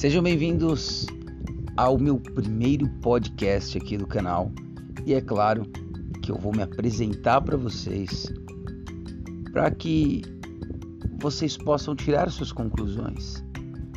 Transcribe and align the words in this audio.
Sejam 0.00 0.22
bem-vindos 0.22 1.04
ao 1.76 1.98
meu 1.98 2.18
primeiro 2.18 2.88
podcast 3.02 3.76
aqui 3.76 3.98
do 3.98 4.06
canal. 4.06 4.50
E 5.04 5.12
é 5.12 5.20
claro 5.20 5.66
que 6.22 6.30
eu 6.30 6.38
vou 6.38 6.56
me 6.56 6.62
apresentar 6.62 7.42
para 7.42 7.58
vocês 7.58 8.32
para 9.52 9.70
que 9.70 10.22
vocês 11.20 11.58
possam 11.58 11.94
tirar 11.94 12.30
suas 12.30 12.50
conclusões 12.50 13.44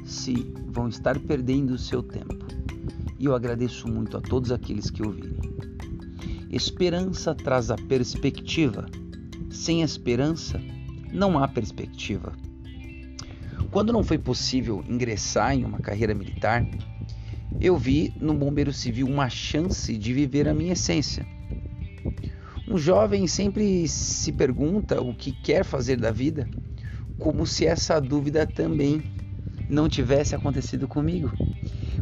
se 0.04 0.54
vão 0.68 0.90
estar 0.90 1.18
perdendo 1.20 1.76
o 1.76 1.80
seu 1.80 2.04
tempo. 2.04 2.48
E 3.18 3.24
eu 3.24 3.34
agradeço 3.34 3.88
muito 3.88 4.18
a 4.18 4.20
todos 4.22 4.52
aqueles 4.52 4.90
que 4.90 5.08
ouvirem. 5.08 5.40
Esperança 6.50 7.34
traz 7.34 7.72
a 7.72 7.78
perspectiva. 7.78 8.88
Sem 9.50 9.82
esperança, 9.82 10.60
não 11.14 11.42
há 11.42 11.48
perspectiva. 11.48 12.34
Quando 13.74 13.92
não 13.92 14.04
foi 14.04 14.20
possível 14.20 14.84
ingressar 14.88 15.56
em 15.56 15.66
uma 15.66 15.80
carreira 15.80 16.14
militar, 16.14 16.64
eu 17.60 17.76
vi 17.76 18.14
no 18.22 18.36
bombeiro 18.36 18.72
civil 18.72 19.08
uma 19.08 19.28
chance 19.30 19.98
de 19.98 20.14
viver 20.14 20.48
a 20.48 20.54
minha 20.54 20.74
essência. 20.74 21.26
Um 22.68 22.78
jovem 22.78 23.26
sempre 23.26 23.88
se 23.88 24.32
pergunta 24.32 25.02
o 25.02 25.12
que 25.12 25.32
quer 25.32 25.66
fazer 25.66 25.98
da 25.98 26.12
vida, 26.12 26.48
como 27.18 27.48
se 27.48 27.66
essa 27.66 28.00
dúvida 28.00 28.46
também 28.46 29.02
não 29.68 29.90
tivesse 29.90 30.36
acontecido 30.36 30.88
comigo, 30.88 31.32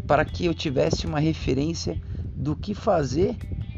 para 0.06 0.26
que 0.26 0.46
eu 0.46 0.54
tivesse 0.54 1.08
uma 1.08 1.22
referência 1.22 1.98
do 2.36 2.54
que 2.54 2.76
fazer 2.76 3.38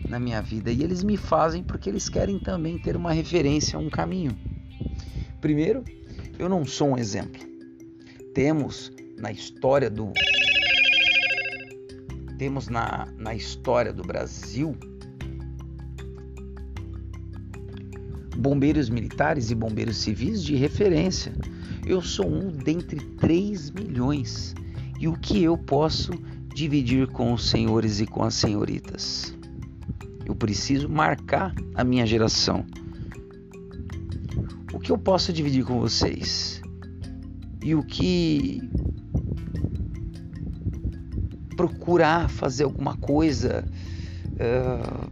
na 0.10 0.20
minha 0.20 0.42
vida. 0.42 0.72
E 0.72 0.82
eles 0.82 1.04
me 1.04 1.16
fazem 1.16 1.62
porque 1.62 1.90
eles 1.90 2.10
querem 2.10 2.40
também 2.40 2.80
ter 2.80 2.96
uma 2.96 3.14
referência, 3.14 3.78
um 3.78 3.88
caminho. 3.88 4.36
Primeiro, 5.40 5.84
eu 6.40 6.50
não 6.50 6.66
sou 6.66 6.90
um 6.90 6.98
exemplo 6.98 7.53
temos 8.34 8.92
na 9.18 9.32
história 9.32 9.90
do 9.90 10.12
temos 12.38 12.68
na, 12.68 13.08
na 13.18 13.36
história 13.36 13.94
do 13.94 14.04
Brasil 14.04 14.76
bombeiros 18.36 18.90
militares 18.90 19.52
e 19.52 19.56
bombeiros 19.56 19.98
civis 19.98 20.44
de 20.44 20.56
referência. 20.56 21.34
Eu 21.86 22.02
sou 22.02 22.28
um 22.28 22.50
dentre 22.50 23.00
3 23.00 23.72
milhões. 23.72 24.56
E 25.00 25.08
o 25.08 25.14
que 25.14 25.44
eu 25.44 25.58
posso 25.58 26.12
dividir 26.54 27.08
com 27.08 27.34
os 27.34 27.50
senhores 27.50 28.00
e 28.00 28.08
com 28.08 28.24
as 28.24 28.34
senhoritas? 28.34 29.34
Eu 30.26 30.36
preciso 30.36 30.90
marcar 30.90 31.54
a 31.76 31.84
minha 31.84 32.06
geração. 32.06 32.66
O 34.74 34.80
que 34.80 34.92
eu 34.92 34.98
posso 34.98 35.32
dividir 35.32 35.64
com 35.64 35.80
vocês? 35.80 36.63
E 37.64 37.74
o 37.74 37.82
que 37.82 38.62
procurar 41.56 42.30
fazer 42.30 42.66
alguma 42.66 42.98
coisa, 42.98 43.64
uh, 44.34 45.10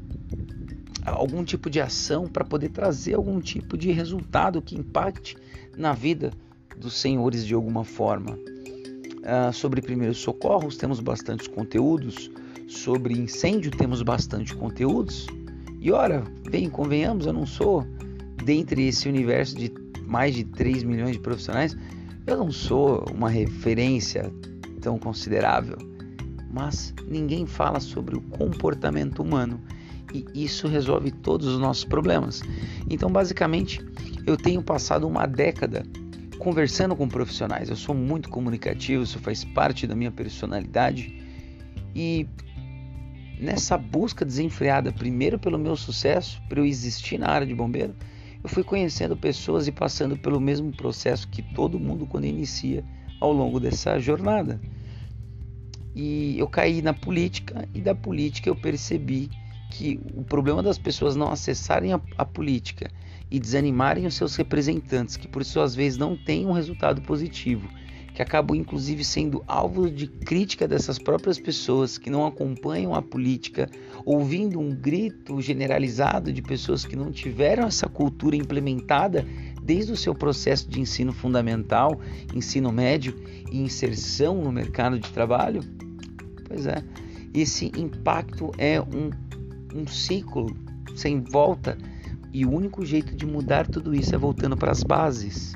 algum 1.06 1.44
tipo 1.44 1.70
de 1.70 1.80
ação 1.80 2.28
para 2.28 2.44
poder 2.44 2.70
trazer 2.70 3.14
algum 3.14 3.40
tipo 3.40 3.78
de 3.78 3.92
resultado 3.92 4.62
que 4.62 4.76
impacte 4.76 5.38
na 5.78 5.94
vida 5.94 6.32
dos 6.78 6.94
senhores 6.96 7.46
de 7.46 7.54
alguma 7.54 7.86
forma. 7.86 8.32
Uh, 8.34 9.54
sobre 9.54 9.82
primeiros 9.82 10.18
socorros, 10.18 10.76
temos 10.78 11.00
bastante 11.00 11.50
conteúdos. 11.50 12.30
Sobre 12.68 13.14
incêndio, 13.14 13.70
temos 13.72 14.02
bastante 14.02 14.56
conteúdos. 14.56 15.28
E 15.80 15.92
ora, 15.92 16.24
bem, 16.50 16.70
convenhamos, 16.70 17.26
eu 17.26 17.34
não 17.34 17.46
sou, 17.46 17.86
dentre 18.44 18.88
esse 18.88 19.08
universo 19.08 19.56
de 19.56 19.72
mais 20.06 20.36
de 20.36 20.44
3 20.44 20.84
milhões 20.84 21.14
de 21.14 21.20
profissionais, 21.20 21.76
eu 22.28 22.38
não 22.38 22.52
sou 22.52 23.06
uma 23.14 23.30
referência 23.30 24.32
tão 24.82 24.98
considerável, 24.98 25.78
mas 26.52 26.94
ninguém 27.08 27.46
fala 27.46 27.80
sobre 27.80 28.16
o 28.16 28.22
comportamento 28.22 29.22
humano 29.22 29.60
e 30.14 30.26
isso 30.34 30.68
resolve 30.68 31.12
todos 31.12 31.48
os 31.48 31.60
nossos 31.60 31.86
problemas. 31.86 32.42
Então, 32.90 33.10
basicamente, 33.10 33.84
eu 34.26 34.36
tenho 34.36 34.62
passado 34.62 35.08
uma 35.08 35.26
década 35.26 35.84
conversando 36.38 36.96
com 36.96 37.08
profissionais. 37.08 37.70
Eu 37.70 37.76
sou 37.76 37.96
muito 37.96 38.30
comunicativo, 38.30 39.04
isso 39.04 39.20
faz 39.20 39.46
parte 39.46 39.88
da 39.88 39.96
minha 39.96 40.12
personalidade 40.12 41.22
e 41.96 42.28
nessa 43.40 43.78
busca 43.78 44.24
desenfreada, 44.24 44.92
primeiro 44.92 45.40
pelo 45.40 45.58
meu 45.58 45.76
sucesso, 45.76 46.42
para 46.48 46.60
eu 46.60 46.66
existir 46.66 47.18
na 47.18 47.28
área 47.28 47.48
de 47.48 47.56
bombeiro, 47.56 47.96
eu 48.44 48.50
fui 48.50 48.64
conhecendo 48.64 49.16
pessoas 49.16 49.68
e 49.68 49.72
passando 49.72 50.18
pelo 50.18 50.40
mesmo 50.40 50.72
processo 50.72 51.28
que 51.28 51.42
todo 51.42 51.80
mundo 51.80 52.06
quando 52.06 52.26
inicia 52.26 52.84
ao 53.20 53.32
longo 53.32 53.60
dessa 53.60 54.00
jornada. 54.00 54.60
E 55.96 56.40
eu 56.40 56.48
caí 56.48 56.82
na 56.82 56.94
política 56.94 57.68
e 57.74 57.82
da 57.82 57.94
política 57.94 58.50
eu 58.50 58.56
percebi 58.56 59.30
que 59.70 60.00
o 60.16 60.24
problema 60.24 60.64
das 60.64 60.78
pessoas 60.78 61.16
não 61.16 61.32
acessarem 61.32 61.94
a, 61.94 62.02
a 62.18 62.26
política 62.26 62.90
e 63.30 63.40
desanimarem 63.40 64.06
os 64.06 64.16
seus 64.16 64.36
representantes, 64.36 65.16
que 65.16 65.28
por 65.28 65.46
suas 65.46 65.74
vezes 65.74 65.98
não 65.98 66.18
têm 66.18 66.46
um 66.46 66.52
resultado 66.52 67.02
positivo, 67.02 67.70
que 68.22 68.24
acabam 68.24 68.56
inclusive 68.56 69.04
sendo 69.04 69.44
alvo 69.48 69.90
de 69.90 70.06
crítica 70.06 70.68
dessas 70.68 71.00
próprias 71.00 71.40
pessoas 71.40 71.98
que 71.98 72.10
não 72.10 72.26
acompanham 72.26 72.94
a 72.94 73.02
política, 73.02 73.68
ouvindo 74.06 74.60
um 74.60 74.70
grito 74.70 75.42
generalizado 75.42 76.32
de 76.32 76.42
pessoas 76.42 76.86
que 76.86 76.96
não 76.96 77.12
tiveram 77.12 77.66
essa 77.66 77.90
cultura 77.90 78.36
implementada 78.36 79.26
desde 79.64 79.92
o 79.92 79.98
seu 79.98 80.14
processo 80.14 80.70
de 80.70 80.80
ensino 80.80 81.12
fundamental, 81.12 82.00
ensino 82.34 82.72
médio 82.72 83.16
e 83.52 83.60
inserção 83.60 84.44
no 84.44 84.52
mercado 84.52 85.00
de 85.00 85.10
trabalho? 85.10 85.62
Pois 86.48 86.68
é, 86.68 86.84
esse 87.34 87.72
impacto 87.76 88.52
é 88.58 88.80
um, 88.80 89.10
um 89.74 89.88
ciclo 89.88 90.56
sem 90.96 91.22
volta 91.22 91.76
e 92.32 92.46
o 92.46 92.52
único 92.52 92.86
jeito 92.86 93.16
de 93.16 93.26
mudar 93.26 93.68
tudo 93.68 93.96
isso 93.96 94.14
é 94.14 94.18
voltando 94.18 94.56
para 94.56 94.72
as 94.72 94.84
bases. 94.84 95.54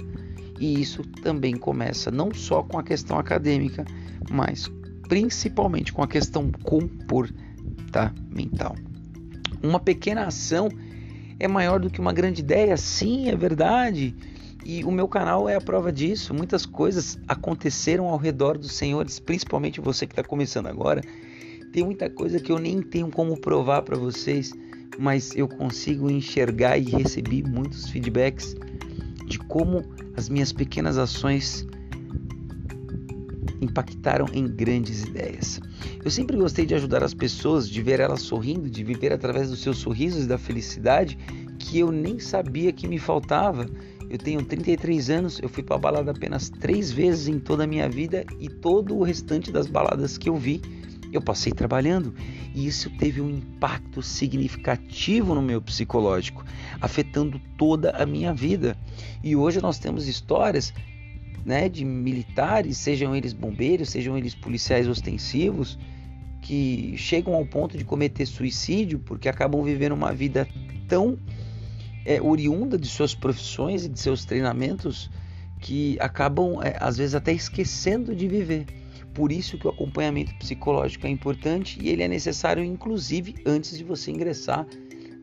E 0.59 0.81
isso 0.81 1.03
também 1.21 1.55
começa 1.55 2.11
não 2.11 2.33
só 2.33 2.63
com 2.63 2.79
a 2.79 2.83
questão 2.83 3.19
acadêmica, 3.19 3.85
mas 4.29 4.71
principalmente 5.07 5.93
com 5.93 6.01
a 6.01 6.07
questão 6.07 6.51
comportamental. 6.63 8.75
Uma 9.61 9.79
pequena 9.79 10.25
ação 10.25 10.69
é 11.39 11.47
maior 11.47 11.79
do 11.79 11.89
que 11.89 11.99
uma 11.99 12.13
grande 12.13 12.41
ideia, 12.41 12.77
sim, 12.77 13.29
é 13.29 13.35
verdade. 13.35 14.15
E 14.65 14.83
o 14.83 14.91
meu 14.91 15.07
canal 15.07 15.47
é 15.47 15.55
a 15.55 15.61
prova 15.61 15.91
disso. 15.91 16.33
Muitas 16.33 16.65
coisas 16.65 17.19
aconteceram 17.27 18.07
ao 18.07 18.17
redor 18.17 18.57
dos 18.57 18.71
senhores, 18.71 19.19
principalmente 19.19 19.79
você 19.79 20.07
que 20.07 20.13
está 20.13 20.23
começando 20.23 20.67
agora. 20.67 21.01
Tem 21.71 21.83
muita 21.83 22.09
coisa 22.09 22.39
que 22.39 22.51
eu 22.51 22.57
nem 22.57 22.81
tenho 22.81 23.11
como 23.11 23.39
provar 23.39 23.83
para 23.83 23.97
vocês, 23.97 24.53
mas 24.97 25.35
eu 25.35 25.47
consigo 25.47 26.09
enxergar 26.09 26.77
e 26.77 26.85
receber 26.85 27.43
muitos 27.43 27.89
feedbacks 27.89 28.55
de 29.25 29.39
como 29.39 29.83
as 30.15 30.29
minhas 30.29 30.51
pequenas 30.53 30.97
ações 30.97 31.65
impactaram 33.61 34.27
em 34.33 34.47
grandes 34.47 35.03
ideias. 35.03 35.59
Eu 36.03 36.11
sempre 36.11 36.37
gostei 36.37 36.65
de 36.65 36.75
ajudar 36.75 37.03
as 37.03 37.13
pessoas, 37.13 37.69
de 37.69 37.81
ver 37.81 37.99
elas 37.99 38.21
sorrindo, 38.21 38.69
de 38.69 38.83
viver 38.83 39.11
através 39.11 39.49
dos 39.49 39.59
seus 39.59 39.77
sorrisos 39.77 40.25
e 40.25 40.27
da 40.27 40.37
felicidade 40.37 41.17
que 41.57 41.79
eu 41.79 41.91
nem 41.91 42.19
sabia 42.19 42.71
que 42.71 42.87
me 42.87 42.99
faltava. 42.99 43.65
Eu 44.09 44.17
tenho 44.19 44.43
33 44.43 45.09
anos, 45.09 45.39
eu 45.41 45.49
fui 45.49 45.63
para 45.63 45.77
balada 45.77 46.11
apenas 46.11 46.49
três 46.49 46.91
vezes 46.91 47.27
em 47.27 47.39
toda 47.39 47.63
a 47.63 47.67
minha 47.67 47.89
vida 47.89 48.23
e 48.39 48.47
todo 48.47 48.95
o 48.95 49.03
restante 49.03 49.51
das 49.51 49.67
baladas 49.67 50.17
que 50.17 50.29
eu 50.29 50.35
vi 50.35 50.61
eu 51.17 51.21
passei 51.21 51.51
trabalhando 51.51 52.13
e 52.53 52.65
isso 52.67 52.89
teve 52.89 53.21
um 53.21 53.29
impacto 53.29 54.01
significativo 54.01 55.35
no 55.35 55.41
meu 55.41 55.61
psicológico, 55.61 56.45
afetando 56.79 57.39
toda 57.57 57.91
a 57.91 58.05
minha 58.05 58.33
vida. 58.33 58.77
E 59.23 59.35
hoje 59.35 59.61
nós 59.61 59.79
temos 59.79 60.07
histórias 60.07 60.73
né, 61.45 61.69
de 61.69 61.85
militares, 61.85 62.77
sejam 62.77 63.15
eles 63.15 63.33
bombeiros, 63.33 63.89
sejam 63.89 64.17
eles 64.17 64.33
policiais 64.33 64.87
ostensivos, 64.87 65.77
que 66.41 66.95
chegam 66.97 67.33
ao 67.33 67.45
ponto 67.45 67.77
de 67.77 67.83
cometer 67.83 68.25
suicídio 68.25 68.99
porque 68.99 69.27
acabam 69.27 69.63
vivendo 69.63 69.93
uma 69.93 70.13
vida 70.13 70.47
tão 70.87 71.17
é, 72.05 72.21
oriunda 72.21 72.77
de 72.77 72.87
suas 72.87 73.15
profissões 73.15 73.83
e 73.83 73.89
de 73.89 73.99
seus 73.99 74.25
treinamentos 74.25 75.09
que 75.59 75.97
acabam, 75.99 76.61
é, 76.61 76.77
às 76.79 76.97
vezes, 76.97 77.15
até 77.15 77.33
esquecendo 77.33 78.15
de 78.15 78.27
viver. 78.27 78.65
Por 79.15 79.31
isso 79.31 79.57
que 79.57 79.65
o 79.65 79.69
acompanhamento 79.69 80.35
psicológico 80.35 81.07
é 81.07 81.09
importante 81.09 81.79
e 81.81 81.89
ele 81.89 82.03
é 82.03 82.07
necessário 82.07 82.63
inclusive 82.63 83.33
antes 83.45 83.77
de 83.77 83.83
você 83.83 84.11
ingressar 84.11 84.67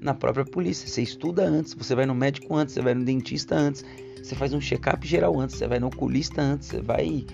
na 0.00 0.14
própria 0.14 0.46
polícia. 0.46 0.88
Você 0.88 1.02
estuda 1.02 1.44
antes, 1.44 1.74
você 1.74 1.94
vai 1.94 2.06
no 2.06 2.14
médico 2.14 2.56
antes, 2.56 2.74
você 2.74 2.80
vai 2.80 2.94
no 2.94 3.04
dentista 3.04 3.54
antes, 3.54 3.84
você 4.20 4.34
faz 4.34 4.54
um 4.54 4.60
check-up 4.60 5.06
geral 5.06 5.38
antes, 5.38 5.56
você 5.56 5.68
vai 5.68 5.78
no 5.78 5.88
oculista 5.88 6.40
antes, 6.40 6.68
você 6.68 6.80
vai 6.80 7.26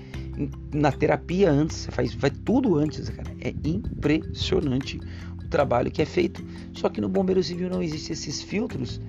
na 0.74 0.92
terapia 0.92 1.50
antes, 1.50 1.76
você 1.76 1.90
faz 1.92 2.14
vai 2.14 2.30
tudo 2.30 2.76
antes, 2.76 3.08
cara. 3.08 3.32
É 3.40 3.54
impressionante 3.64 5.00
o 5.38 5.48
trabalho 5.48 5.90
que 5.92 6.02
é 6.02 6.06
feito. 6.06 6.44
Só 6.74 6.88
que 6.88 7.00
no 7.00 7.08
bombeiro 7.08 7.42
civil 7.42 7.70
não 7.70 7.82
existem 7.82 8.14
esses 8.14 8.42
filtros. 8.42 9.00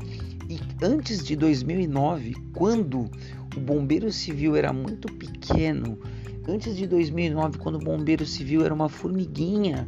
E 0.47 0.59
antes 0.83 1.23
de 1.23 1.35
2009, 1.35 2.35
quando 2.53 3.09
o 3.55 3.59
bombeiro 3.59 4.11
civil 4.11 4.55
era 4.55 4.71
muito 4.71 5.11
pequeno, 5.13 5.99
Antes 6.47 6.75
de 6.75 6.87
2009, 6.87 7.57
quando 7.57 7.75
o 7.75 7.79
bombeiro 7.79 8.25
civil 8.25 8.63
era 8.63 8.73
uma 8.73 8.89
formiguinha, 8.89 9.87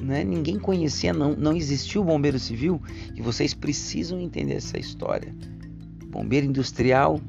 né? 0.00 0.24
Ninguém 0.24 0.58
conhecia, 0.58 1.12
não, 1.12 1.34
não 1.34 1.56
existia 1.56 2.00
o 2.00 2.04
bombeiro 2.04 2.38
civil 2.38 2.80
e 3.14 3.22
vocês 3.22 3.54
precisam 3.54 4.20
entender 4.20 4.54
essa 4.54 4.78
história. 4.78 5.34
Bombeiro 6.06 6.46
industrial, 6.46 7.20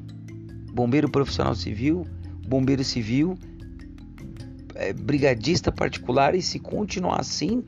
bombeiro 0.72 1.08
profissional 1.08 1.54
civil, 1.54 2.06
bombeiro 2.46 2.82
civil, 2.82 3.38
é, 4.74 4.92
brigadista 4.92 5.70
particular 5.70 6.34
e 6.34 6.42
se 6.42 6.58
continuar 6.58 7.20
assim, 7.20 7.64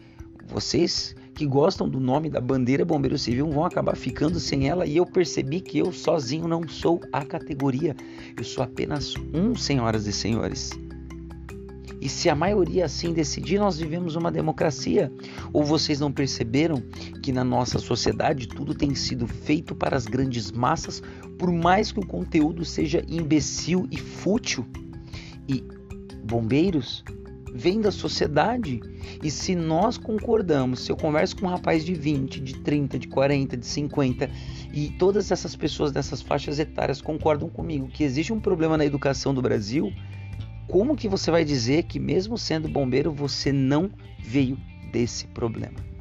vocês 0.48 1.14
que 1.36 1.46
gostam 1.46 1.86
do 1.86 2.00
nome 2.00 2.30
da 2.30 2.40
bandeira 2.40 2.82
bombeiro 2.82 3.18
civil 3.18 3.50
vão 3.50 3.66
acabar 3.66 3.94
ficando 3.94 4.40
sem 4.40 4.68
ela 4.68 4.86
e 4.86 4.96
eu 4.96 5.04
percebi 5.04 5.60
que 5.60 5.78
eu 5.78 5.92
sozinho 5.92 6.48
não 6.48 6.66
sou 6.66 6.98
a 7.12 7.22
categoria, 7.26 7.94
eu 8.34 8.42
sou 8.42 8.64
apenas 8.64 9.14
um, 9.34 9.54
senhoras 9.54 10.06
e 10.06 10.12
senhores. 10.14 10.70
E 12.00 12.08
se 12.08 12.30
a 12.30 12.34
maioria 12.34 12.86
assim 12.86 13.12
decidir, 13.12 13.58
nós 13.58 13.78
vivemos 13.78 14.16
uma 14.16 14.30
democracia. 14.30 15.10
Ou 15.52 15.64
vocês 15.64 15.98
não 15.98 16.12
perceberam 16.12 16.80
que 17.22 17.32
na 17.32 17.42
nossa 17.42 17.78
sociedade 17.78 18.46
tudo 18.46 18.74
tem 18.74 18.94
sido 18.94 19.26
feito 19.26 19.74
para 19.74 19.96
as 19.96 20.06
grandes 20.06 20.52
massas, 20.52 21.02
por 21.38 21.50
mais 21.50 21.90
que 21.90 21.98
o 21.98 22.06
conteúdo 22.06 22.64
seja 22.64 23.02
imbecil 23.08 23.88
e 23.90 23.96
fútil? 23.96 24.64
E 25.48 25.64
bombeiros 26.24 27.02
vêm 27.56 27.80
da 27.80 27.90
sociedade. 27.90 28.80
E 29.22 29.30
se 29.30 29.54
nós 29.54 29.96
concordamos, 29.96 30.80
se 30.80 30.92
eu 30.92 30.96
converso 30.96 31.36
com 31.36 31.46
um 31.46 31.48
rapaz 31.48 31.84
de 31.84 31.94
20, 31.94 32.40
de 32.40 32.60
30, 32.60 32.98
de 32.98 33.08
40, 33.08 33.56
de 33.56 33.66
50 33.66 34.30
e 34.72 34.90
todas 34.90 35.30
essas 35.30 35.56
pessoas 35.56 35.90
dessas 35.90 36.20
faixas 36.20 36.58
etárias 36.58 37.00
concordam 37.00 37.48
comigo 37.48 37.88
que 37.88 38.04
existe 38.04 38.32
um 38.32 38.40
problema 38.40 38.76
na 38.76 38.84
educação 38.84 39.32
do 39.32 39.40
Brasil, 39.40 39.92
como 40.68 40.96
que 40.96 41.08
você 41.08 41.30
vai 41.30 41.44
dizer 41.44 41.84
que 41.84 41.98
mesmo 41.98 42.36
sendo 42.36 42.68
bombeiro 42.68 43.12
você 43.12 43.52
não 43.52 43.90
veio 44.18 44.58
desse 44.92 45.26
problema? 45.28 45.96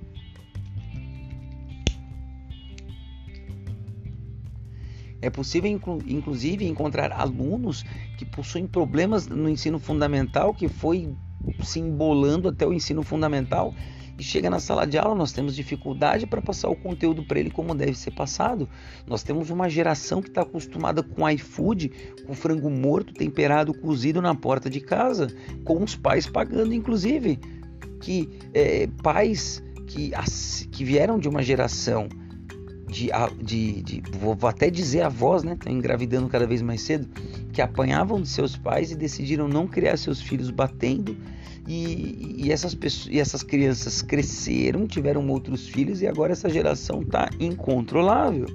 É 5.21 5.29
possível, 5.31 5.71
inclusive, 6.05 6.67
encontrar 6.67 7.11
alunos 7.11 7.83
que 8.15 8.23
possuem 8.23 8.67
problemas 8.67 9.27
no 9.27 9.49
ensino 9.49 9.79
fundamental, 9.79 10.53
que 10.53 10.67
foi 10.67 11.15
se 11.63 11.79
embolando 11.79 12.47
até 12.47 12.65
o 12.65 12.73
ensino 12.73 13.03
fundamental 13.03 13.73
e 14.17 14.23
chega 14.23 14.49
na 14.49 14.59
sala 14.59 14.87
de 14.87 14.97
aula, 14.97 15.13
nós 15.13 15.33
temos 15.33 15.55
dificuldade 15.55 16.25
para 16.25 16.41
passar 16.41 16.69
o 16.69 16.75
conteúdo 16.75 17.23
para 17.23 17.39
ele 17.39 17.51
como 17.51 17.75
deve 17.75 17.95
ser 17.95 18.11
passado. 18.11 18.69
Nós 19.05 19.23
temos 19.23 19.49
uma 19.49 19.69
geração 19.69 20.21
que 20.21 20.29
está 20.29 20.41
acostumada 20.41 21.03
com 21.03 21.29
iFood, 21.29 21.91
com 22.25 22.33
frango 22.33 22.69
morto, 22.69 23.13
temperado, 23.13 23.73
cozido 23.73 24.21
na 24.21 24.33
porta 24.33 24.69
de 24.69 24.79
casa, 24.79 25.27
com 25.65 25.83
os 25.83 25.95
pais 25.95 26.27
pagando, 26.27 26.73
inclusive. 26.73 27.37
Que 27.99 28.29
é, 28.53 28.87
pais 29.03 29.61
que, 29.85 30.11
que 30.71 30.83
vieram 30.85 31.19
de 31.19 31.27
uma 31.27 31.43
geração 31.43 32.07
de, 32.87 33.09
de, 33.41 33.81
de, 33.81 34.03
vou 34.19 34.37
até 34.43 34.69
dizer 34.69 35.01
avós, 35.01 35.43
né? 35.43 35.53
Estão 35.53 35.71
engravidando 35.71 36.29
cada 36.29 36.45
vez 36.45 36.61
mais 36.61 36.81
cedo, 36.81 37.07
que 37.51 37.61
apanhavam 37.61 38.21
de 38.21 38.27
seus 38.27 38.55
pais 38.55 38.91
e 38.91 38.95
decidiram 38.95 39.47
não 39.47 39.67
criar 39.67 39.97
seus 39.97 40.21
filhos 40.21 40.49
batendo 40.49 41.17
e, 41.67 42.43
e, 42.45 42.51
essas 42.51 42.75
pessoas, 42.75 43.13
e 43.13 43.19
essas 43.19 43.41
crianças 43.41 44.01
cresceram, 44.01 44.85
tiveram 44.87 45.27
outros 45.29 45.67
filhos 45.67 46.01
e 46.01 46.07
agora 46.07 46.31
essa 46.31 46.49
geração 46.49 47.01
está 47.01 47.29
incontrolável. 47.39 48.45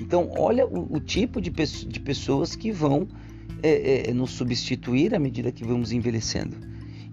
Então, 0.00 0.30
olha 0.36 0.64
o, 0.64 0.96
o 0.96 1.00
tipo 1.00 1.40
de, 1.40 1.50
de, 1.50 2.00
pessoas 2.00 2.54
que 2.54 2.70
vão 2.70 3.08
é, 3.62 4.10
é, 4.10 4.14
nos 4.14 4.30
substituir 4.30 5.14
à 5.14 5.18
medida 5.18 5.50
que 5.50 5.64
vamos 5.64 5.90
envelhecendo. 5.90 6.56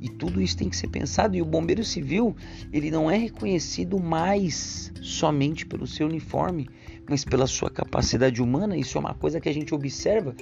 E 0.05 0.09
tudo 0.09 0.39
isso 0.39 0.55
tem 0.55 0.69
que 0.69 0.77
ser 0.77 0.87
pensado. 0.87 1.35
E 1.35 1.41
o 1.41 1.45
bombeiro 1.45 1.83
civil, 1.83 2.35
ele 2.71 2.91
não 2.91 3.09
é 3.09 3.17
reconhecido 3.17 3.99
mais 3.99 4.91
somente 5.01 5.65
pelo 5.65 5.87
seu 5.87 6.05
uniforme, 6.05 6.69
mas 7.09 7.25
pela 7.25 7.47
sua 7.47 7.71
capacidade 7.71 8.39
humana. 8.39 8.77
Isso 8.77 8.99
é 8.99 9.01
uma 9.01 9.15
coisa 9.15 9.41
que 9.41 9.49
a 9.49 9.53
gente 9.53 9.73
observa 9.73 10.35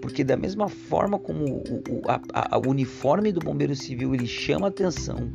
porque 0.00 0.22
da 0.22 0.36
mesma 0.36 0.68
forma 0.68 1.18
como 1.18 1.44
o, 1.44 1.82
o, 1.88 2.02
a, 2.06 2.20
a, 2.54 2.58
o 2.58 2.70
uniforme 2.70 3.32
do 3.32 3.40
bombeiro 3.40 3.74
civil 3.74 4.14
ele 4.14 4.28
chama 4.28 4.68
atenção 4.68 5.32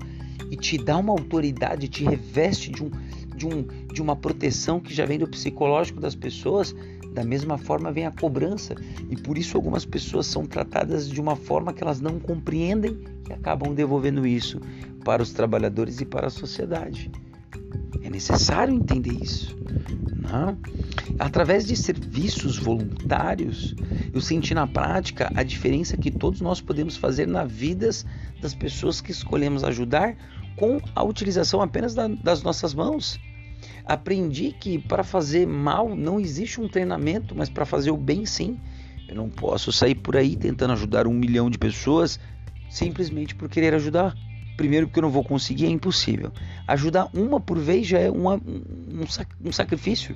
e 0.50 0.56
te 0.56 0.77
dá 0.77 0.97
uma 0.97 1.12
autoridade, 1.12 1.89
te 1.89 2.06
reveste 2.06 2.71
de, 2.71 2.83
um, 2.83 2.89
de, 3.36 3.45
um, 3.45 3.68
de 3.94 4.01
uma 4.01 4.15
proteção 4.15 4.79
que 4.79 4.94
já 4.94 5.06
vem 5.06 5.19
do 5.19 5.27
psicológico 5.27 6.00
das 6.00 6.15
pessoas, 6.15 6.74
da 7.13 7.24
mesma 7.24 7.57
forma 7.57 7.92
vem 7.92 8.06
a 8.06 8.12
cobrança. 8.12 8.75
E 9.10 9.15
por 9.15 9.38
isso 9.38 9.56
algumas 9.56 9.86
pessoas 9.86 10.25
são 10.25 10.45
tratadas 10.45 11.07
de 11.07 11.21
uma 11.21 11.36
forma 11.36 11.74
que 11.74 11.83
elas 11.83 12.01
não 12.01 12.19
compreendem 12.19 12.98
e 13.30 13.33
acabam 13.33 13.74
devolvendo 13.74 14.25
isso 14.25 14.60
para 15.06 15.21
os 15.21 15.31
trabalhadores 15.31 16.01
e 16.01 16.06
para 16.06 16.27
a 16.27 16.31
sociedade. 16.31 17.12
É 18.01 18.10
necessário 18.10 18.74
entender 18.74 19.13
isso. 19.13 19.56
Não? 20.21 20.57
Através 21.19 21.65
de 21.65 21.75
serviços 21.75 22.57
voluntários, 22.57 23.75
eu 24.13 24.19
senti 24.19 24.54
na 24.54 24.65
prática 24.65 25.31
a 25.36 25.44
diferença 25.44 25.95
que 25.95 26.10
todos 26.10 26.42
nós 26.42 26.60
podemos 26.60 26.98
fazer 26.98 27.27
na 27.27 27.44
vida 27.44 27.89
das 28.42 28.54
pessoas 28.54 29.01
que 29.01 29.12
escolhemos 29.12 29.63
ajudar 29.63 30.15
com 30.56 30.81
a 30.95 31.04
utilização 31.04 31.62
apenas 31.62 31.94
da, 31.94 32.07
das 32.07 32.42
nossas 32.42 32.74
mãos. 32.74 33.19
Aprendi 33.86 34.56
que 34.60 34.80
para 34.80 35.04
fazer 35.04 35.45
mal 35.45 35.95
não 35.95 36.19
existe 36.19 36.62
um 36.62 36.68
treinamento, 36.68 37.36
mas 37.36 37.50
para 37.50 37.65
fazer 37.65 37.92
o 37.92 37.98
bem 37.98 38.25
sim. 38.25 38.60
Eu 39.07 39.15
não 39.15 39.30
posso 39.30 39.71
sair 39.71 39.95
por 39.95 40.15
aí 40.15 40.36
tentando 40.36 40.74
ajudar 40.74 41.07
um 41.07 41.13
milhão 41.13 41.50
de 41.50 41.57
pessoas 41.57 42.19
simplesmente 42.69 43.36
por 43.36 43.48
querer 43.48 43.74
ajudar. 43.75 44.15
Primeiro, 44.57 44.88
porque 44.88 45.00
eu 45.00 45.04
não 45.04 45.10
vou 45.10 45.24
conseguir, 45.24 45.65
é 45.65 45.69
impossível. 45.69 46.31
Ajudar 46.68 47.10
uma 47.13 47.39
por 47.39 47.57
vez 47.57 47.88
já 47.88 48.00
é 48.00 48.10
uma, 48.10 48.36
um, 48.36 49.06
um 49.45 49.51
sacrifício. 49.51 50.15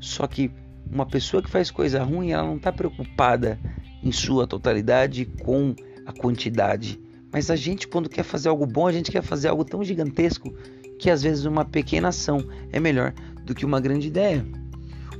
Só 0.00 0.26
que 0.26 0.50
uma 0.90 1.06
pessoa 1.06 1.42
que 1.42 1.50
faz 1.50 1.70
coisa 1.70 2.02
ruim, 2.02 2.32
ela 2.32 2.44
não 2.44 2.56
está 2.56 2.72
preocupada 2.72 3.58
em 4.02 4.12
sua 4.12 4.46
totalidade 4.46 5.26
com 5.42 5.74
a 6.06 6.12
quantidade. 6.12 6.98
Mas 7.32 7.50
a 7.50 7.56
gente, 7.56 7.86
quando 7.86 8.08
quer 8.08 8.24
fazer 8.24 8.48
algo 8.48 8.66
bom, 8.66 8.86
a 8.86 8.92
gente 8.92 9.10
quer 9.10 9.22
fazer 9.22 9.48
algo 9.48 9.64
tão 9.64 9.84
gigantesco 9.84 10.52
que 11.00 11.10
às 11.10 11.22
vezes 11.22 11.46
uma 11.46 11.64
pequena 11.64 12.08
ação 12.08 12.44
é 12.70 12.78
melhor 12.78 13.14
do 13.44 13.54
que 13.54 13.64
uma 13.64 13.80
grande 13.80 14.06
ideia. 14.06 14.44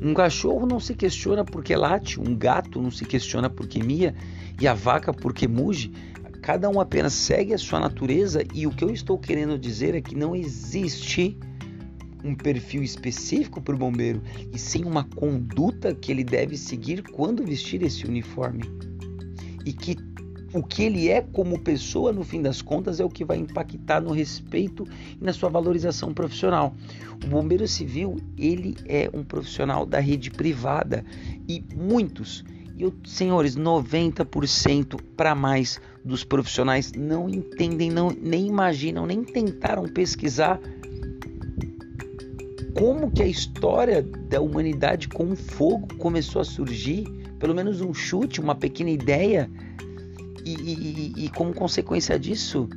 Um 0.00 0.12
cachorro 0.12 0.66
não 0.66 0.78
se 0.78 0.94
questiona 0.94 1.42
porque 1.42 1.74
late, 1.74 2.20
um 2.20 2.36
gato 2.36 2.80
não 2.80 2.90
se 2.90 3.04
questiona 3.06 3.48
porque 3.48 3.82
mia 3.82 4.14
e 4.60 4.68
a 4.68 4.74
vaca 4.74 5.12
porque 5.12 5.48
muge. 5.48 5.90
Cada 6.42 6.68
um 6.68 6.80
apenas 6.80 7.14
segue 7.14 7.54
a 7.54 7.58
sua 7.58 7.80
natureza 7.80 8.44
e 8.54 8.66
o 8.66 8.70
que 8.70 8.84
eu 8.84 8.90
estou 8.90 9.18
querendo 9.18 9.58
dizer 9.58 9.94
é 9.94 10.02
que 10.02 10.14
não 10.14 10.36
existe 10.36 11.38
um 12.22 12.34
perfil 12.34 12.82
específico 12.82 13.62
para 13.62 13.74
o 13.74 13.78
bombeiro, 13.78 14.22
e 14.52 14.58
sim 14.58 14.84
uma 14.84 15.04
conduta 15.04 15.94
que 15.94 16.12
ele 16.12 16.22
deve 16.22 16.58
seguir 16.58 17.02
quando 17.02 17.42
vestir 17.42 17.82
esse 17.82 18.04
uniforme. 18.04 18.64
E 19.64 19.72
que 19.72 19.96
o 20.52 20.62
que 20.62 20.82
ele 20.82 21.08
é 21.08 21.20
como 21.20 21.58
pessoa, 21.60 22.12
no 22.12 22.24
fim 22.24 22.42
das 22.42 22.60
contas, 22.60 23.00
é 23.00 23.04
o 23.04 23.08
que 23.08 23.24
vai 23.24 23.38
impactar 23.38 24.00
no 24.00 24.12
respeito 24.12 24.86
e 25.20 25.24
na 25.24 25.32
sua 25.32 25.48
valorização 25.48 26.12
profissional. 26.12 26.74
O 27.24 27.28
bombeiro 27.28 27.66
civil, 27.68 28.16
ele 28.36 28.76
é 28.86 29.10
um 29.12 29.22
profissional 29.22 29.86
da 29.86 30.00
rede 30.00 30.30
privada 30.30 31.04
e 31.48 31.62
muitos 31.74 32.44
e, 32.80 32.82
eu, 32.82 32.94
senhores, 33.04 33.56
90% 33.56 34.98
para 35.14 35.34
mais 35.34 35.78
dos 36.02 36.24
profissionais 36.24 36.92
não 36.92 37.28
entendem, 37.28 37.90
não, 37.90 38.10
nem 38.10 38.46
imaginam, 38.46 39.04
nem 39.04 39.22
tentaram 39.22 39.84
pesquisar 39.84 40.58
como 42.72 43.10
que 43.10 43.22
a 43.22 43.26
história 43.26 44.00
da 44.02 44.40
humanidade 44.40 45.08
com 45.08 45.30
o 45.30 45.36
fogo 45.36 45.94
começou 45.98 46.40
a 46.40 46.44
surgir, 46.44 47.04
pelo 47.38 47.54
menos 47.54 47.82
um 47.82 47.92
chute, 47.92 48.40
uma 48.40 48.54
pequena 48.54 48.88
ideia, 48.88 49.50
e, 50.44 50.54
e, 50.54 51.24
e, 51.24 51.28
como 51.30 51.52
consequência 51.54 52.18
disso, 52.18 52.68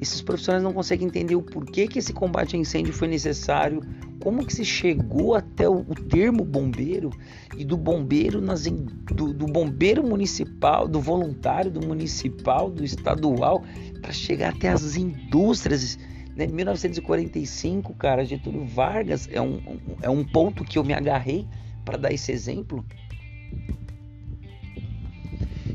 esses 0.00 0.20
profissionais 0.22 0.62
não 0.62 0.72
conseguem 0.72 1.06
entender 1.06 1.34
o 1.34 1.42
porquê 1.42 1.86
que 1.86 1.98
esse 1.98 2.12
combate 2.12 2.56
a 2.56 2.58
incêndio 2.58 2.92
foi 2.92 3.08
necessário, 3.08 3.80
como 4.20 4.46
que 4.46 4.54
se 4.54 4.64
chegou 4.64 5.34
até 5.34 5.68
o, 5.68 5.80
o 5.80 5.94
termo 5.94 6.44
bombeiro 6.44 7.10
e 7.56 7.64
do 7.64 7.76
bombeiro 7.76 8.40
nas, 8.40 8.64
do, 8.64 9.32
do 9.32 9.46
bombeiro 9.46 10.02
municipal, 10.02 10.86
do 10.86 11.00
voluntário, 11.00 11.70
do 11.70 11.86
municipal, 11.86 12.70
do 12.70 12.84
estadual, 12.84 13.62
para 14.00 14.12
chegar 14.12 14.54
até 14.54 14.68
as 14.68 14.96
indústrias. 14.96 15.98
Né? 16.36 16.46
1945, 16.46 17.94
cara, 17.94 18.24
Getúlio 18.24 18.64
Vargas 18.64 19.28
é 19.30 19.40
um, 19.40 19.60
é 20.00 20.08
um 20.08 20.24
ponto 20.24 20.64
que 20.64 20.78
eu 20.78 20.84
me 20.84 20.94
agarrei 20.94 21.46
para 21.84 21.98
dar 21.98 22.12
esse 22.12 22.30
exemplo 22.30 22.84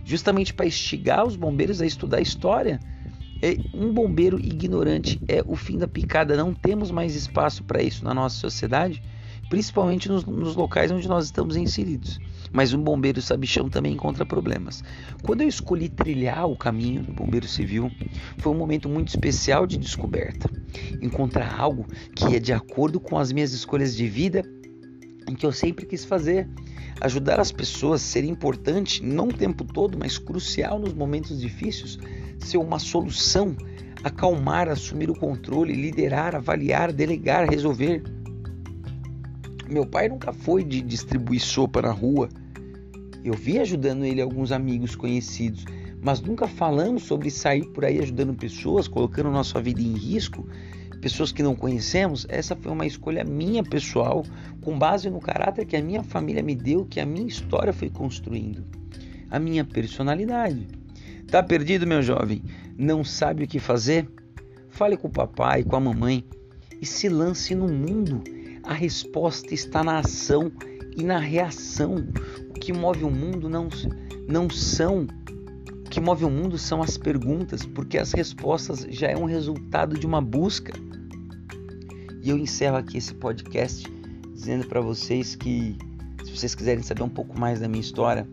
justamente 0.08 0.54
para 0.54 0.66
instigar 0.66 1.28
os 1.28 1.36
bombeiros 1.36 1.82
a 1.82 1.86
estudar 1.86 2.22
história. 2.22 2.80
É, 3.42 3.58
um 3.74 3.94
bombeiro 3.94 4.40
ignorante 4.40 5.20
é 5.28 5.44
o 5.46 5.56
fim 5.56 5.78
da 5.78 5.88
picada. 5.88 6.38
Não 6.38 6.54
temos 6.54 6.90
mais 6.90 7.14
espaço 7.14 7.62
para 7.66 7.84
isso 7.84 8.06
na 8.06 8.14
nossa 8.14 8.38
sociedade. 8.38 9.04
principalmente 9.50 10.10
nos, 10.10 10.26
nos 10.26 10.56
locais 10.56 10.92
onde 10.92 11.08
nós 11.08 11.26
estamos 11.26 11.56
inseridos. 11.56 12.20
Mas 12.52 12.74
um 12.74 12.82
bombeiro 12.82 13.22
sabichão 13.22 13.70
também 13.70 13.94
encontra 13.94 14.26
problemas. 14.26 14.84
Quando 15.24 15.42
eu 15.42 15.48
escolhi 15.48 15.90
trilhar 15.90 16.48
o 16.48 16.56
caminho 16.56 17.04
do 17.04 17.14
bombeiro 17.14 17.48
civil, 17.48 17.92
foi 18.38 18.54
um 18.54 18.58
momento 18.58 18.90
muito 18.90 19.10
especial 19.10 19.68
de 19.68 19.78
descoberta. 19.78 20.50
Encontrar 21.02 21.60
algo 21.60 21.86
que 22.16 22.36
é 22.36 22.40
de 22.40 22.54
acordo 22.54 23.00
com 23.00 23.18
as 23.18 23.32
minhas 23.32 23.54
escolhas 23.54 23.96
de 23.96 24.08
vida, 24.08 24.44
que 25.36 25.46
eu 25.46 25.52
sempre 25.52 25.86
quis 25.86 26.06
fazer. 26.06 26.48
Ajudar 27.02 27.40
as 27.40 27.52
pessoas 27.52 28.02
ser 28.02 28.24
importante, 28.24 29.04
não 29.04 29.28
o 29.28 29.34
tempo 29.34 29.64
todo, 29.64 29.98
mas 29.98 30.18
crucial 30.18 30.80
nos 30.80 30.94
momentos 30.94 31.40
difíceis, 31.40 32.00
ser 32.40 32.58
uma 32.58 32.80
solução, 32.80 33.56
acalmar, 34.04 34.68
assumir 34.68 35.10
o 35.10 35.16
controle, 35.16 35.74
liderar, 35.74 36.36
avaliar, 36.36 36.92
delegar, 36.92 37.48
resolver. 37.48 38.04
Meu 39.70 39.86
pai 39.86 40.10
nunca 40.10 40.32
foi 40.32 40.64
de 40.64 40.82
distribuir 40.82 41.42
sopa 41.42 41.82
na 41.82 41.92
rua. 41.92 42.30
Eu 43.24 43.34
vi 43.34 43.60
ajudando 43.60 44.06
ele 44.06 44.22
alguns 44.22 44.52
amigos 44.52 44.96
conhecidos, 44.96 45.66
mas 46.02 46.22
nunca 46.22 46.48
falamos 46.48 47.04
sobre 47.04 47.30
sair 47.30 47.66
por 47.74 47.84
aí 47.84 48.00
ajudando 48.00 48.34
pessoas, 48.34 48.88
colocando 48.88 49.30
nossa 49.30 49.62
vida 49.62 49.82
em 49.82 49.94
risco, 49.94 50.48
pessoas 51.12 51.32
que 51.32 51.44
não 51.44 51.56
conhecemos. 51.56 52.26
Essa 52.30 52.56
foi 52.56 52.72
uma 52.72 52.86
escolha 52.86 53.24
minha 53.24 53.64
pessoal, 53.64 54.26
com 54.62 54.78
base 54.78 55.10
no 55.10 55.20
caráter 55.20 55.66
que 55.66 55.76
a 55.76 55.82
minha 55.82 56.04
família 56.04 56.44
me 56.44 56.56
deu, 56.56 56.86
que 56.86 57.00
a 57.00 57.06
minha 57.06 57.28
história 57.28 57.74
foi 57.74 57.90
construindo, 57.90 58.64
a 59.30 59.40
minha 59.40 59.64
personalidade. 59.64 60.68
Tá 61.28 61.44
perdido, 61.44 61.88
meu 61.88 62.02
jovem? 62.02 62.42
Não 62.78 63.04
sabe 63.04 63.44
o 63.44 63.48
que 63.48 63.60
fazer? 63.60 64.08
Fale 64.70 64.96
com 64.98 65.08
o 65.08 65.12
papai, 65.12 65.64
com 65.64 65.76
a 65.76 65.80
mamãe 65.80 66.24
e 66.82 66.86
se 66.86 67.10
lance 67.10 67.56
no 67.56 67.68
mundo 67.68 68.24
a 68.68 68.74
resposta 68.74 69.54
está 69.54 69.82
na 69.82 70.00
ação 70.00 70.52
e 70.98 71.04
na 71.04 71.20
reação. 71.20 71.96
O 72.50 72.54
que 72.54 72.74
move 72.74 73.06
o 73.06 73.10
mundo 73.10 73.50
não, 73.50 73.70
não 74.28 74.50
são 74.50 75.08
o 75.86 75.90
que 75.90 76.02
move 76.02 76.26
o 76.26 76.30
mundo 76.30 76.58
são 76.58 76.84
as 76.84 76.98
perguntas, 76.98 77.66
porque 77.66 77.98
as 77.98 78.12
respostas 78.12 78.86
já 78.90 79.08
é 79.08 79.16
um 79.16 79.24
resultado 79.24 79.98
de 79.98 80.06
uma 80.06 80.22
busca. 80.22 80.74
E 82.22 82.30
eu 82.30 82.38
encerro 82.38 82.78
aqui 82.78 82.98
esse 82.98 83.14
podcast 83.14 83.88
dizendo 84.34 84.68
para 84.68 84.82
vocês 84.82 85.36
que 85.36 85.78
se 86.24 86.32
vocês 86.36 86.54
quiserem 86.54 86.84
saber 86.84 87.04
um 87.04 87.10
pouco 87.10 87.40
mais 87.40 87.60
da 87.60 87.68
minha 87.68 87.82
história 87.82 88.28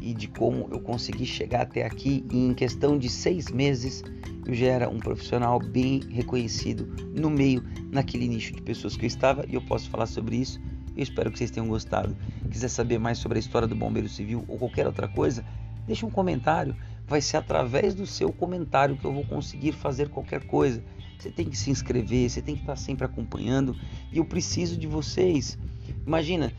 e 0.00 0.12
de 0.12 0.28
como 0.28 0.68
eu 0.70 0.80
consegui 0.80 1.24
chegar 1.24 1.62
até 1.62 1.84
aqui, 1.84 2.24
em 2.30 2.52
questão 2.52 2.98
de 2.98 3.08
seis 3.08 3.50
meses 3.50 4.02
eu 4.44 4.54
já 4.54 4.66
era 4.66 4.88
um 4.88 4.98
profissional 4.98 5.60
bem 5.60 6.00
reconhecido 6.10 6.86
no 7.14 7.30
meio, 7.30 7.62
naquele 7.92 8.26
nicho 8.26 8.52
de 8.52 8.62
pessoas 8.62 8.96
que 8.96 9.04
eu 9.04 9.08
estava, 9.08 9.44
e 9.48 9.54
eu 9.54 9.62
posso 9.62 9.88
falar 9.88 10.06
sobre 10.06 10.36
isso. 10.36 10.60
Eu 10.96 11.02
espero 11.02 11.30
que 11.30 11.38
vocês 11.38 11.50
tenham 11.50 11.68
gostado. 11.68 12.16
Quiser 12.50 12.68
saber 12.68 12.98
mais 12.98 13.18
sobre 13.18 13.38
a 13.38 13.40
história 13.40 13.68
do 13.68 13.76
bombeiro 13.76 14.08
civil 14.08 14.44
ou 14.48 14.58
qualquer 14.58 14.86
outra 14.86 15.08
coisa, 15.08 15.44
deixe 15.86 16.04
um 16.04 16.10
comentário. 16.10 16.76
Vai 17.06 17.20
ser 17.20 17.36
através 17.36 17.94
do 17.94 18.06
seu 18.06 18.32
comentário 18.32 18.96
que 18.96 19.04
eu 19.04 19.12
vou 19.12 19.24
conseguir 19.24 19.72
fazer 19.72 20.08
qualquer 20.08 20.44
coisa. 20.44 20.82
Você 21.22 21.30
tem 21.30 21.48
que 21.48 21.56
se 21.56 21.70
inscrever, 21.70 22.28
você 22.28 22.42
tem 22.42 22.56
que 22.56 22.62
estar 22.62 22.74
sempre 22.74 23.04
acompanhando, 23.04 23.76
e 24.12 24.18
eu 24.18 24.24
preciso 24.24 24.76
de 24.76 24.88
vocês. 24.88 25.56
Imagina, 26.04 26.52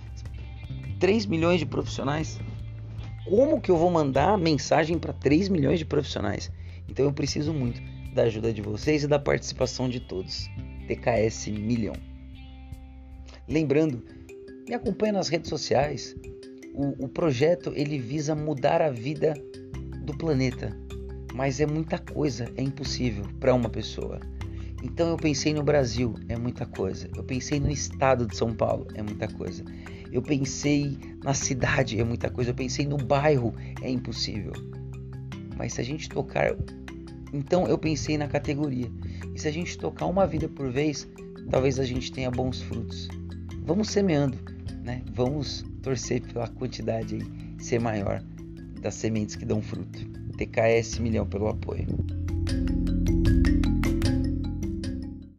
3 1.01 1.25
milhões 1.25 1.59
de 1.59 1.65
profissionais. 1.65 2.39
Como 3.25 3.59
que 3.59 3.69
eu 3.69 3.75
vou 3.75 3.91
mandar 3.91 4.37
mensagem 4.37 4.97
para 4.97 5.11
3 5.11 5.49
milhões 5.49 5.79
de 5.79 5.85
profissionais? 5.85 6.49
Então 6.87 7.03
eu 7.03 7.11
preciso 7.11 7.53
muito 7.53 7.81
da 8.13 8.23
ajuda 8.23 8.53
de 8.53 8.61
vocês 8.61 9.03
e 9.03 9.07
da 9.07 9.19
participação 9.19 9.89
de 9.89 9.99
todos. 9.99 10.49
TKS 10.87 11.47
Milhão. 11.47 11.95
Lembrando, 13.45 14.01
me 14.65 14.73
acompanhe 14.73 15.11
nas 15.11 15.27
redes 15.27 15.49
sociais. 15.49 16.15
O, 16.73 17.03
o 17.03 17.09
projeto 17.09 17.73
ele 17.75 17.99
visa 17.99 18.33
mudar 18.33 18.81
a 18.81 18.89
vida 18.89 19.33
do 20.05 20.17
planeta, 20.17 20.73
mas 21.33 21.59
é 21.59 21.65
muita 21.65 21.97
coisa, 21.97 22.49
é 22.55 22.61
impossível 22.61 23.25
para 23.41 23.53
uma 23.53 23.69
pessoa. 23.69 24.21
Então 24.83 25.07
eu 25.07 25.17
pensei 25.17 25.53
no 25.53 25.63
Brasil, 25.63 26.13
é 26.27 26.37
muita 26.37 26.65
coisa. 26.65 27.09
Eu 27.15 27.23
pensei 27.23 27.57
no 27.57 27.71
estado 27.71 28.27
de 28.27 28.35
São 28.35 28.53
Paulo, 28.53 28.85
é 28.95 29.01
muita 29.01 29.29
coisa. 29.29 29.63
Eu 30.11 30.21
pensei 30.21 30.97
na 31.23 31.33
cidade, 31.33 31.97
é 31.97 32.03
muita 32.03 32.29
coisa. 32.29 32.51
Eu 32.51 32.55
pensei 32.55 32.85
no 32.85 32.97
bairro, 32.97 33.55
é 33.81 33.89
impossível. 33.89 34.51
Mas 35.57 35.73
se 35.73 35.81
a 35.81 35.83
gente 35.85 36.09
tocar. 36.09 36.53
Então 37.31 37.65
eu 37.65 37.77
pensei 37.77 38.17
na 38.17 38.27
categoria. 38.27 38.91
E 39.33 39.39
se 39.39 39.47
a 39.47 39.51
gente 39.51 39.77
tocar 39.77 40.05
uma 40.05 40.27
vida 40.27 40.49
por 40.49 40.69
vez, 40.69 41.07
talvez 41.49 41.79
a 41.79 41.85
gente 41.85 42.11
tenha 42.11 42.29
bons 42.29 42.61
frutos. 42.61 43.07
Vamos 43.65 43.89
semeando, 43.89 44.37
né? 44.83 45.01
Vamos 45.13 45.63
torcer 45.81 46.21
pela 46.21 46.47
quantidade 46.49 47.15
aí 47.15 47.53
ser 47.57 47.79
maior 47.79 48.21
das 48.81 48.95
sementes 48.95 49.35
que 49.35 49.45
dão 49.45 49.61
fruto. 49.61 50.05
TKS 50.37 50.99
milhão 50.99 51.25
pelo 51.25 51.47
apoio. 51.47 51.87